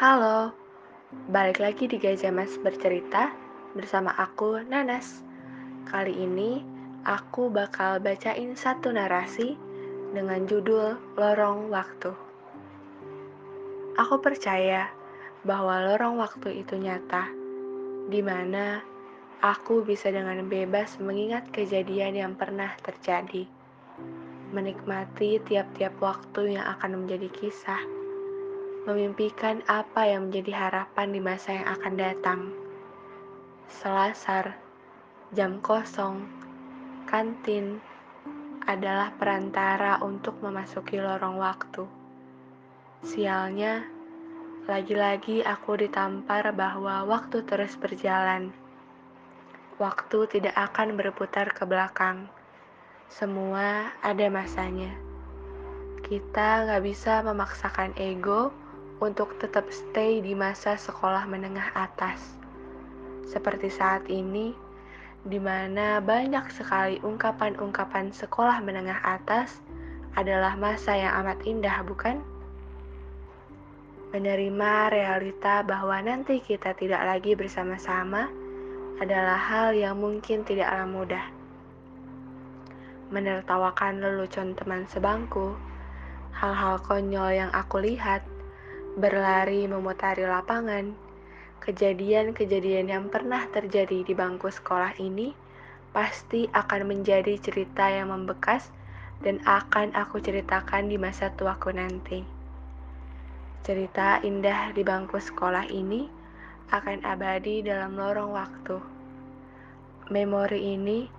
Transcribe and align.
Halo, 0.00 0.48
balik 1.28 1.60
lagi 1.60 1.84
di 1.84 2.00
Gajah 2.00 2.32
Mas 2.32 2.56
Bercerita 2.56 3.36
bersama 3.76 4.08
aku, 4.16 4.56
Nanas. 4.64 5.20
Kali 5.84 6.16
ini 6.16 6.64
aku 7.04 7.52
bakal 7.52 8.00
bacain 8.00 8.56
satu 8.56 8.96
narasi 8.96 9.60
dengan 10.16 10.48
judul 10.48 10.96
Lorong 11.20 11.68
Waktu. 11.68 12.16
Aku 14.00 14.16
percaya 14.24 14.88
bahwa 15.44 15.92
lorong 15.92 16.16
waktu 16.16 16.64
itu 16.64 16.80
nyata, 16.80 17.28
di 18.08 18.24
mana 18.24 18.80
aku 19.44 19.84
bisa 19.84 20.08
dengan 20.08 20.48
bebas 20.48 20.96
mengingat 20.96 21.52
kejadian 21.52 22.16
yang 22.16 22.32
pernah 22.40 22.72
terjadi, 22.80 23.44
menikmati 24.48 25.44
tiap-tiap 25.44 25.92
waktu 26.00 26.56
yang 26.56 26.64
akan 26.64 27.04
menjadi 27.04 27.28
kisah 27.36 28.00
memimpikan 28.88 29.60
apa 29.68 30.08
yang 30.08 30.28
menjadi 30.32 30.56
harapan 30.56 31.12
di 31.12 31.20
masa 31.20 31.52
yang 31.52 31.68
akan 31.68 31.94
datang. 32.00 32.40
Selasar, 33.68 34.56
jam 35.36 35.60
kosong, 35.60 36.24
kantin 37.04 37.76
adalah 38.64 39.12
perantara 39.20 40.00
untuk 40.00 40.40
memasuki 40.40 40.96
lorong 40.96 41.36
waktu. 41.36 41.84
Sialnya, 43.04 43.84
lagi-lagi 44.64 45.44
aku 45.44 45.76
ditampar 45.76 46.48
bahwa 46.56 47.04
waktu 47.04 47.44
terus 47.44 47.76
berjalan. 47.76 48.48
Waktu 49.76 50.28
tidak 50.28 50.56
akan 50.56 50.96
berputar 50.96 51.52
ke 51.52 51.64
belakang. 51.68 52.28
Semua 53.12 53.92
ada 54.00 54.26
masanya. 54.28 54.92
Kita 56.04 56.64
nggak 56.68 56.82
bisa 56.84 57.24
memaksakan 57.24 57.96
ego 57.96 58.52
untuk 59.00 59.32
tetap 59.40 59.64
stay 59.72 60.20
di 60.20 60.36
masa 60.36 60.76
sekolah 60.76 61.24
menengah 61.24 61.72
atas. 61.72 62.20
Seperti 63.24 63.72
saat 63.72 64.04
ini, 64.12 64.52
di 65.24 65.40
mana 65.40 66.00
banyak 66.00 66.48
sekali 66.52 67.00
ungkapan-ungkapan 67.00 68.12
sekolah 68.12 68.60
menengah 68.60 69.00
atas 69.04 69.60
adalah 70.16 70.56
masa 70.56 70.96
yang 70.96 71.12
amat 71.24 71.38
indah, 71.48 71.80
bukan? 71.84 72.20
Menerima 74.10 74.72
realita 74.90 75.62
bahwa 75.62 75.94
nanti 76.02 76.42
kita 76.42 76.74
tidak 76.74 77.04
lagi 77.04 77.38
bersama-sama 77.38 78.26
adalah 78.98 79.38
hal 79.38 79.72
yang 79.72 79.96
mungkin 79.96 80.42
tidaklah 80.42 80.84
mudah. 80.84 81.24
Menertawakan 83.14 84.02
lelucon 84.02 84.58
teman 84.58 84.84
sebangku, 84.90 85.54
hal-hal 86.34 86.82
konyol 86.82 87.30
yang 87.30 87.50
aku 87.54 87.80
lihat, 87.86 88.26
berlari 89.00 89.64
memutari 89.64 90.22
lapangan, 90.28 90.94
kejadian-kejadian 91.64 92.92
yang 92.92 93.04
pernah 93.08 93.48
terjadi 93.48 94.04
di 94.04 94.12
bangku 94.12 94.52
sekolah 94.52 94.96
ini 95.00 95.32
pasti 95.90 96.46
akan 96.52 96.86
menjadi 96.86 97.34
cerita 97.42 97.90
yang 97.90 98.14
membekas 98.14 98.70
dan 99.20 99.40
akan 99.44 99.92
aku 99.92 100.22
ceritakan 100.22 100.88
di 100.88 100.96
masa 100.96 101.32
tuaku 101.34 101.74
nanti. 101.74 102.24
Cerita 103.60 104.24
indah 104.24 104.72
di 104.72 104.80
bangku 104.80 105.20
sekolah 105.20 105.68
ini 105.68 106.08
akan 106.72 107.04
abadi 107.04 107.60
dalam 107.60 107.98
lorong 107.98 108.32
waktu. 108.32 108.76
Memori 110.08 110.74
ini 110.78 111.10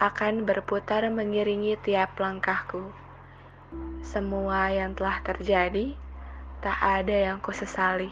akan 0.00 0.48
berputar 0.48 1.04
mengiringi 1.12 1.76
tiap 1.84 2.16
langkahku. 2.16 2.88
Semua 4.00 4.72
yang 4.72 4.96
telah 4.96 5.20
terjadi 5.20 5.94
tak 6.62 6.78
ada 6.78 7.34
yang 7.34 7.42
kusesali. 7.42 8.08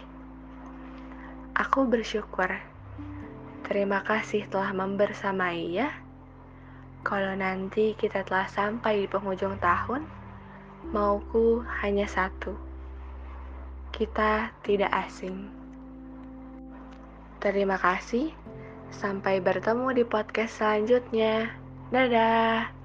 Aku 1.55 1.87
bersyukur. 1.87 2.51
Terima 3.63 4.03
kasih 4.03 4.51
telah 4.51 4.75
membersamai 4.75 5.71
ya. 5.71 5.95
Kalau 7.07 7.33
nanti 7.39 7.95
kita 7.95 8.27
telah 8.27 8.51
sampai 8.51 9.03
di 9.03 9.07
penghujung 9.07 9.55
tahun, 9.63 10.03
mauku 10.91 11.63
hanya 11.79 12.11
satu. 12.11 12.59
Kita 13.95 14.51
tidak 14.67 14.91
asing. 15.07 15.47
Terima 17.39 17.79
kasih. 17.79 18.35
Sampai 18.91 19.39
bertemu 19.39 19.95
di 19.95 20.03
podcast 20.03 20.59
selanjutnya. 20.59 21.55
Dadah. 21.95 22.80